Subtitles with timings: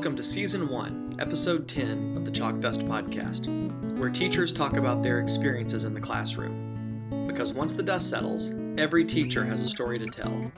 [0.00, 5.02] Welcome to Season 1, Episode 10 of the Chalk Dust Podcast, where teachers talk about
[5.02, 7.26] their experiences in the classroom.
[7.26, 10.50] Because once the dust settles, every teacher has a story to tell.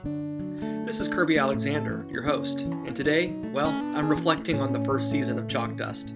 [0.85, 5.37] This is Kirby Alexander, your host, and today, well, I'm reflecting on the first season
[5.37, 6.15] of Chalk Dust.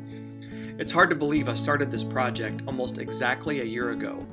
[0.80, 4.26] It's hard to believe I started this project almost exactly a year ago.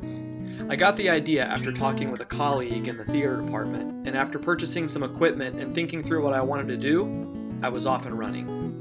[0.70, 4.38] I got the idea after talking with a colleague in the theater department, and after
[4.38, 8.16] purchasing some equipment and thinking through what I wanted to do, I was off and
[8.16, 8.73] running.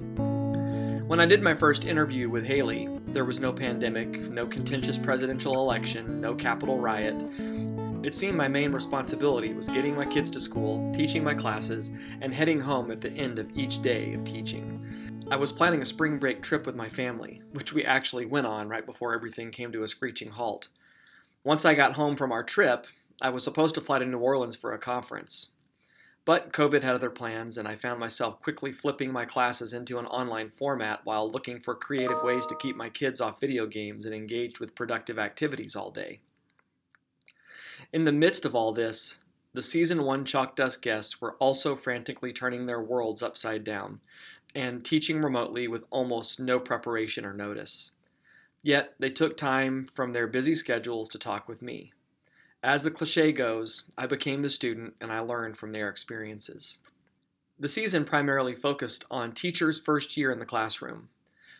[1.13, 5.53] When I did my first interview with Haley, there was no pandemic, no contentious presidential
[5.53, 7.23] election, no Capitol riot.
[8.03, 11.91] It seemed my main responsibility was getting my kids to school, teaching my classes,
[12.21, 15.27] and heading home at the end of each day of teaching.
[15.29, 18.67] I was planning a spring break trip with my family, which we actually went on
[18.67, 20.69] right before everything came to a screeching halt.
[21.43, 22.87] Once I got home from our trip,
[23.21, 25.51] I was supposed to fly to New Orleans for a conference.
[26.25, 30.05] But COVID had other plans, and I found myself quickly flipping my classes into an
[30.05, 34.15] online format while looking for creative ways to keep my kids off video games and
[34.15, 36.21] engaged with productive activities all day.
[37.91, 39.19] In the midst of all this,
[39.53, 43.99] the season one Chalk Dust guests were also frantically turning their worlds upside down
[44.55, 47.91] and teaching remotely with almost no preparation or notice.
[48.61, 51.91] Yet they took time from their busy schedules to talk with me.
[52.63, 56.77] As the cliche goes, I became the student and I learned from their experiences.
[57.59, 61.09] The season primarily focused on teachers' first year in the classroom.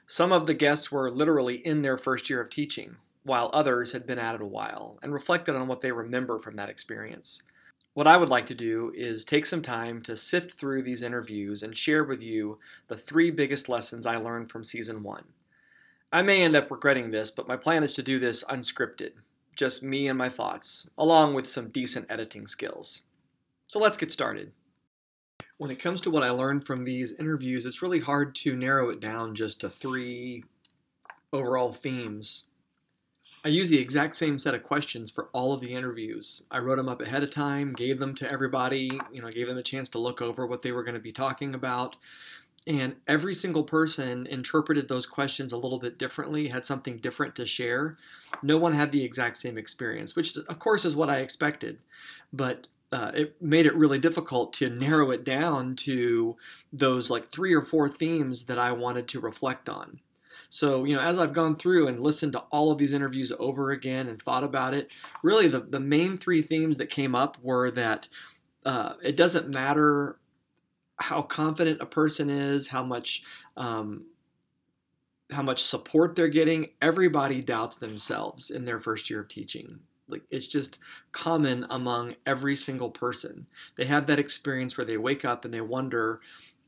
[0.08, 4.06] Some of the guests were literally in their first year of teaching, while others had
[4.06, 7.44] been at it a while and reflected on what they remember from that experience.
[7.94, 11.64] What I would like to do is take some time to sift through these interviews
[11.64, 15.26] and share with you the three biggest lessons I learned from season one.
[16.14, 19.12] I may end up regretting this, but my plan is to do this unscripted,
[19.64, 23.04] just me and my thoughts, along with some decent editing skills.
[23.68, 24.52] So let's get started.
[25.58, 28.90] When it comes to what I learned from these interviews, it's really hard to narrow
[28.90, 30.44] it down just to three
[31.32, 32.44] overall themes.
[33.46, 36.44] I used the exact same set of questions for all of the interviews.
[36.52, 39.58] I wrote them up ahead of time, gave them to everybody, you know, gave them
[39.58, 41.96] a chance to look over what they were going to be talking about,
[42.66, 47.46] and every single person interpreted those questions a little bit differently, had something different to
[47.46, 47.98] share.
[48.42, 51.80] No one had the exact same experience, which of course is what I expected.
[52.32, 56.38] But uh, it made it really difficult to narrow it down to
[56.72, 60.00] those like three or four themes that I wanted to reflect on.
[60.48, 63.72] So, you know, as I've gone through and listened to all of these interviews over
[63.72, 64.92] again and thought about it,
[65.24, 68.08] really the, the main three themes that came up were that
[68.64, 70.18] uh, it doesn't matter
[71.00, 73.24] how confident a person is, how much
[73.58, 74.06] um,
[75.32, 76.70] how much support they're getting.
[76.82, 79.80] Everybody doubts themselves in their first year of teaching.
[80.08, 80.80] Like it's just
[81.12, 83.48] common among every single person.
[83.76, 86.22] They have that experience where they wake up and they wonder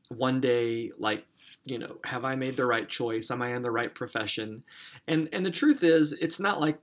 [0.09, 1.25] one day, like,
[1.64, 3.31] you know, have I made the right choice?
[3.31, 4.62] Am I in the right profession?
[5.08, 6.80] And and the truth is, it's not like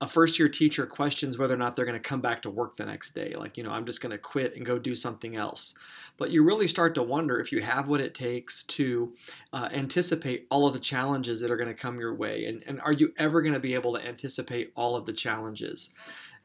[0.00, 2.76] a first year teacher questions whether or not they're going to come back to work
[2.76, 3.34] the next day.
[3.34, 5.74] Like, you know, I'm just going to quit and go do something else.
[6.18, 9.14] But you really start to wonder if you have what it takes to
[9.52, 12.44] uh, anticipate all of the challenges that are going to come your way.
[12.44, 15.90] And, and are you ever going to be able to anticipate all of the challenges?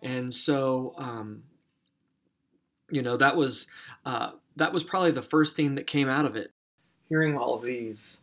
[0.02, 1.44] And so, um,
[2.90, 3.70] you know, that was
[4.06, 6.52] uh, that was probably the first thing that came out of it.
[7.10, 8.22] Hearing all of these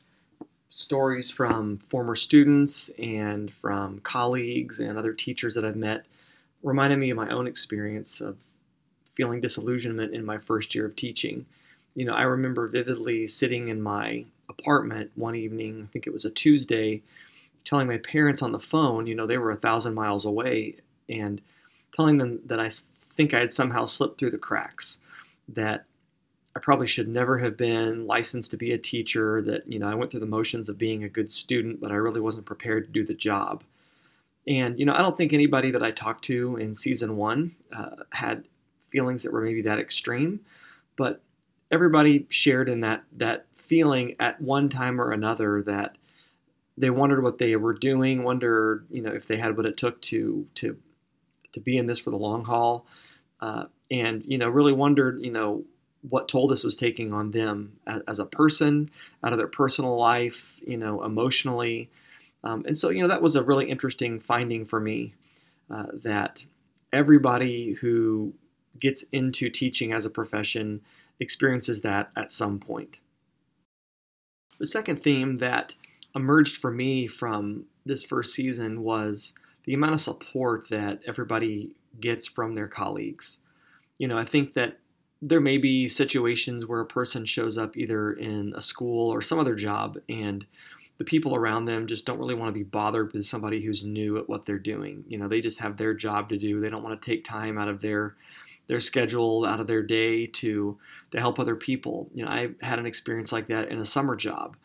[0.70, 6.04] stories from former students and from colleagues and other teachers that I've met
[6.62, 8.36] reminded me of my own experience of
[9.14, 11.46] feeling disillusionment in my first year of teaching.
[11.94, 16.24] You know, I remember vividly sitting in my apartment one evening, I think it was
[16.24, 17.02] a Tuesday,
[17.64, 20.76] telling my parents on the phone, you know, they were a thousand miles away,
[21.08, 21.40] and
[21.94, 22.70] telling them that I
[23.14, 25.00] think I had somehow slipped through the cracks,
[25.48, 25.84] that
[26.58, 29.94] I probably should never have been licensed to be a teacher, that, you know, I
[29.94, 32.92] went through the motions of being a good student, but I really wasn't prepared to
[32.92, 33.62] do the job.
[34.44, 38.02] And, you know, I don't think anybody that I talked to in season one uh,
[38.10, 38.42] had
[38.88, 40.40] feelings that were maybe that extreme,
[40.96, 41.22] but
[41.70, 45.96] everybody shared in that, that feeling at one time or another that
[46.76, 50.02] they wondered what they were doing, wondered, you know, if they had what it took
[50.02, 50.76] to, to,
[51.52, 52.84] to be in this for the long haul.
[53.40, 55.62] Uh, and, you know, really wondered, you know,
[56.02, 57.72] what toll this was taking on them
[58.06, 58.90] as a person,
[59.22, 61.90] out of their personal life, you know, emotionally.
[62.44, 65.12] Um, and so, you know, that was a really interesting finding for me
[65.70, 66.46] uh, that
[66.92, 68.32] everybody who
[68.78, 70.80] gets into teaching as a profession
[71.20, 73.00] experiences that at some point.
[74.58, 75.76] The second theme that
[76.14, 79.34] emerged for me from this first season was
[79.64, 83.40] the amount of support that everybody gets from their colleagues.
[83.98, 84.78] You know, I think that
[85.20, 89.38] there may be situations where a person shows up either in a school or some
[89.38, 90.46] other job and
[90.98, 94.18] the people around them just don't really want to be bothered with somebody who's new
[94.18, 95.04] at what they're doing.
[95.06, 96.58] You know, they just have their job to do.
[96.58, 98.16] They don't want to take time out of their
[98.66, 100.76] their schedule, out of their day to
[101.12, 102.10] to help other people.
[102.14, 104.56] You know, I had an experience like that in a summer job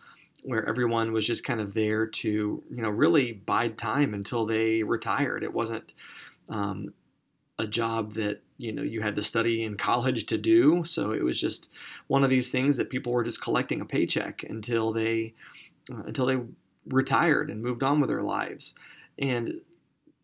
[0.43, 4.83] where everyone was just kind of there to, you know, really bide time until they
[4.83, 5.43] retired.
[5.43, 5.93] It wasn't
[6.49, 6.93] um,
[7.57, 10.83] a job that you know you had to study in college to do.
[10.83, 11.71] So it was just
[12.07, 15.33] one of these things that people were just collecting a paycheck until they
[15.91, 16.37] uh, until they
[16.85, 18.75] retired and moved on with their lives.
[19.17, 19.61] And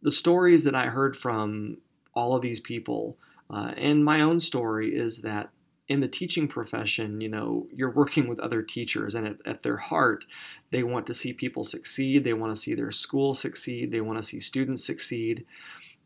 [0.02, 1.78] the stories that I heard from
[2.14, 3.18] all of these people
[3.50, 5.50] uh, and my own story is that
[5.88, 9.78] in the teaching profession, you know, you're working with other teachers, and at, at, their
[9.78, 10.26] heart,
[10.70, 12.24] they want to see people succeed.
[12.24, 13.92] They want to see their school succeed.
[13.92, 15.46] They want to see students succeed.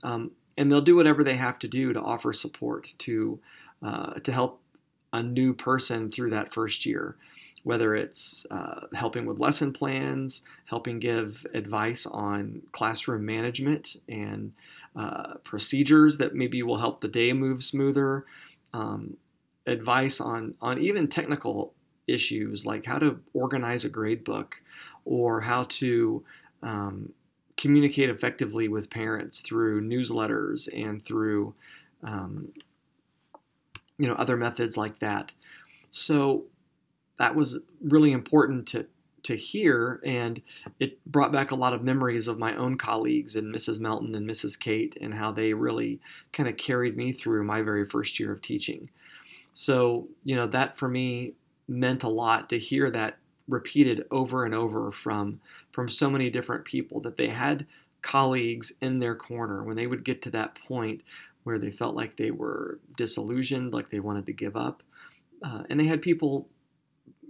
[0.01, 3.39] Um, and they'll do whatever they have to do to offer support to
[3.81, 4.61] uh, to help
[5.11, 7.15] a new person through that first year.
[7.63, 14.51] Whether it's uh, helping with lesson plans helping give advice on classroom management and
[14.95, 18.25] uh, procedures that maybe will help the day move smoother.
[18.73, 19.17] Um,
[19.65, 21.73] advice on on even technical
[22.07, 24.61] issues like how to organize a grade book
[25.05, 26.23] or how to
[26.61, 27.13] um,
[27.57, 31.53] communicate effectively with parents through newsletters and through
[32.03, 32.51] um,
[33.97, 35.31] you know other methods like that.
[35.89, 36.45] So
[37.17, 38.87] that was really important to
[39.23, 40.41] to hear, and
[40.81, 43.79] it brought back a lot of memories of my own colleagues and Mrs.
[43.79, 44.59] Melton and Mrs.
[44.59, 46.01] Kate and how they really
[46.33, 48.89] kind of carried me through my very first year of teaching.
[49.53, 51.33] So you know that for me
[51.67, 53.17] meant a lot to hear that
[53.47, 55.39] repeated over and over from
[55.71, 57.65] from so many different people that they had
[58.01, 61.03] colleagues in their corner when they would get to that point
[61.43, 64.83] where they felt like they were disillusioned, like they wanted to give up.
[65.43, 66.47] Uh, and they had people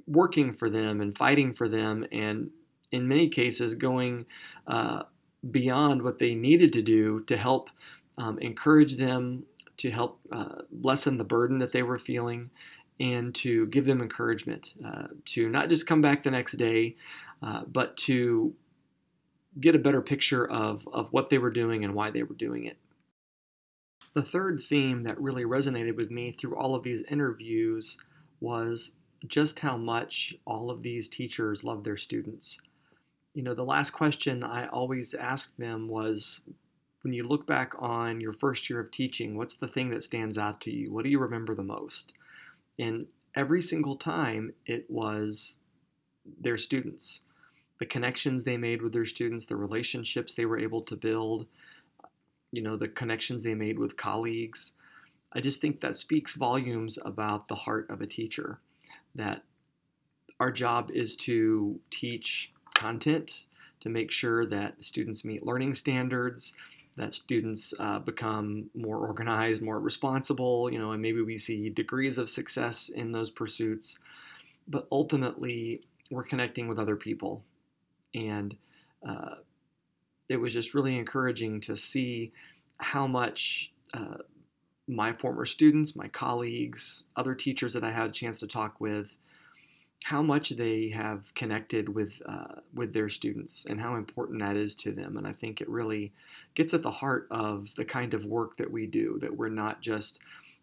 [0.08, 2.52] working for them and fighting for them, and
[2.92, 4.26] in many cases, going
[4.68, 5.04] uh,
[5.50, 7.70] beyond what they needed to do to help
[8.20, 9.46] um, encourage them,
[9.78, 12.52] to help uh, lessen the burden that they were feeling,
[13.00, 16.96] and to give them encouragement uh, to not just come back the next day,
[17.42, 18.54] uh, but to
[19.60, 22.66] get a better picture of, of what they were doing and why they were doing
[22.66, 22.78] it.
[24.14, 27.98] The third theme that really resonated with me through all of these interviews
[28.40, 28.96] was
[29.28, 32.60] just how much all of these teachers love their students.
[33.34, 36.42] You know, the last question I always asked them was
[37.02, 40.38] when you look back on your first year of teaching, what's the thing that stands
[40.38, 40.92] out to you?
[40.92, 42.14] What do you remember the most?
[42.80, 45.58] And every single time it was
[46.40, 47.22] their students,
[47.80, 51.48] the connections they made with their students, the relationships they were able to build,
[52.52, 54.74] you know, the connections they made with colleagues.
[55.34, 58.60] I just think that speaks volumes about the heart of a teacher.
[59.16, 59.44] That
[60.40, 63.46] our job is to teach content,
[63.80, 66.54] to make sure that students meet learning standards,
[66.96, 72.18] that students uh, become more organized, more responsible, you know, and maybe we see degrees
[72.18, 74.00] of success in those pursuits.
[74.68, 75.82] But ultimately,
[76.12, 77.44] we're connecting with other people.
[78.14, 78.56] And
[79.08, 79.36] uh,
[80.30, 82.32] it was just really encouraging to see
[82.80, 84.18] how much uh,
[84.88, 89.18] my former students, my colleagues, other teachers that I had a chance to talk with,
[90.04, 94.76] how much they have connected with uh, with their students and how important that is
[94.76, 95.18] to them.
[95.18, 96.14] And I think it really
[96.56, 99.18] gets at the heart of the kind of work that we do.
[99.22, 100.22] That we're not just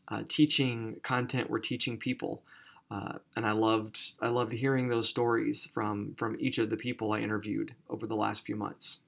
[0.08, 2.42] uh, teaching content; we're teaching people.
[2.90, 7.12] Uh, and I loved I loved hearing those stories from from each of the people
[7.12, 9.02] I interviewed over the last few months.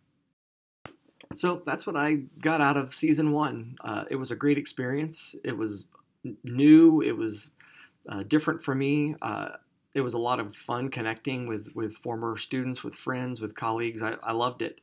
[1.35, 3.77] So that's what I got out of season one.
[3.83, 5.35] Uh, it was a great experience.
[5.45, 5.87] It was
[6.45, 7.01] new.
[7.01, 7.53] It was
[8.09, 9.15] uh, different for me.
[9.23, 9.51] Uh,
[9.95, 14.03] it was a lot of fun connecting with with former students, with friends, with colleagues.
[14.03, 14.81] I, I loved it,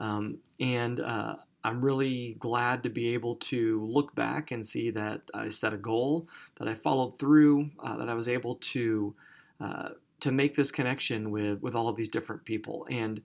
[0.00, 5.22] um, and uh, I'm really glad to be able to look back and see that
[5.32, 9.14] I set a goal, that I followed through, uh, that I was able to
[9.60, 9.88] uh,
[10.20, 13.22] to make this connection with with all of these different people, and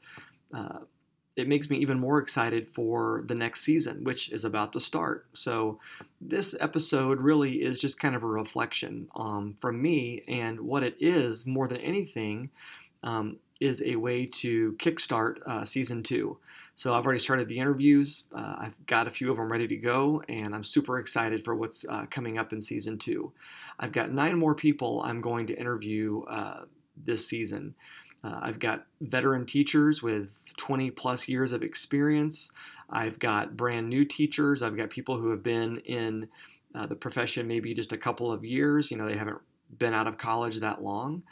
[0.54, 0.80] uh,
[1.40, 5.26] it makes me even more excited for the next season, which is about to start.
[5.34, 5.80] So,
[6.20, 10.98] this episode really is just kind of a reflection um, from me, and what it
[11.00, 12.50] is more than anything
[13.04, 16.38] um, is a way to kickstart uh, season two.
[16.76, 19.78] So, I've already started the interviews, uh, I've got a few of them ready to
[19.78, 23.32] go, and I'm super excited for what's uh, coming up in season two.
[23.80, 26.66] I've got nine more people I'm going to interview uh,
[27.06, 27.76] this season.
[28.24, 32.52] Uh, I've got veteran teachers with 20 plus years of experience.
[32.90, 34.62] I've got brand new teachers.
[34.62, 36.28] I've got people who have been in
[36.78, 38.92] uh, the profession maybe just a couple of years.
[38.92, 39.40] You know, they haven't
[39.78, 41.24] been out of college that long.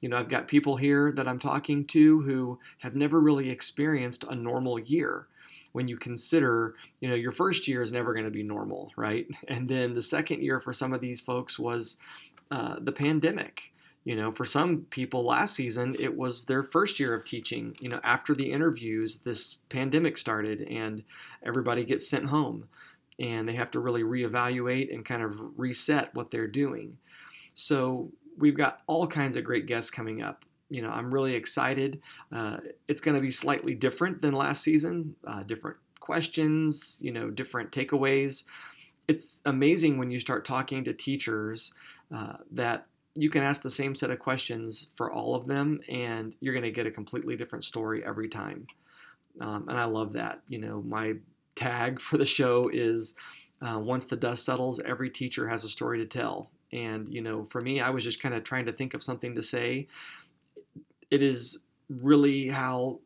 [0.00, 4.24] You know, I've got people here that I'm talking to who have never really experienced
[4.24, 5.26] a normal year.
[5.72, 9.26] When you consider, you know, your first year is never going to be normal, right?
[9.48, 11.98] And then the second year for some of these folks was
[12.50, 13.72] uh, the pandemic.
[14.08, 17.76] You know, for some people last season, it was their first year of teaching.
[17.78, 21.02] You know, after the interviews, this pandemic started and
[21.42, 22.70] everybody gets sent home
[23.18, 26.96] and they have to really reevaluate and kind of reset what they're doing.
[27.52, 30.46] So we've got all kinds of great guests coming up.
[30.70, 32.00] You know, I'm really excited.
[32.32, 37.28] Uh, it's going to be slightly different than last season, uh, different questions, you know,
[37.28, 38.44] different takeaways.
[39.06, 41.74] It's amazing when you start talking to teachers
[42.10, 42.86] uh, that
[43.18, 46.62] you can ask the same set of questions for all of them, and you're going
[46.64, 48.66] to get a completely different story every time.
[49.40, 50.40] Um, and I love that.
[50.48, 51.14] You know, my
[51.56, 53.14] tag for the show is
[53.60, 56.50] uh, once the dust settles, every teacher has a story to tell.
[56.72, 59.34] And, you know, for me, I was just kind of trying to think of something
[59.34, 59.88] to say.
[61.10, 63.00] It is really how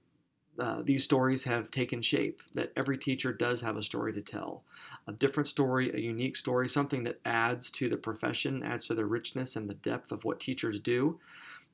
[0.58, 4.62] uh, these stories have taken shape, that every teacher does have a story to tell.
[5.06, 9.06] A different story, a unique story, something that adds to the profession, adds to the
[9.06, 11.18] richness and the depth of what teachers do.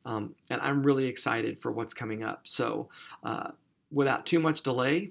[0.05, 2.47] Um, and I'm really excited for what's coming up.
[2.47, 2.89] So,
[3.25, 3.51] uh,
[3.91, 5.11] without too much delay,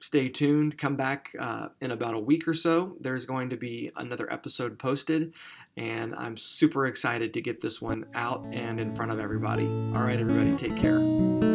[0.00, 0.76] stay tuned.
[0.76, 2.96] Come back uh, in about a week or so.
[3.00, 5.32] There's going to be another episode posted,
[5.76, 9.66] and I'm super excited to get this one out and in front of everybody.
[9.66, 11.49] All right, everybody, take care.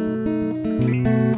[0.86, 1.35] Música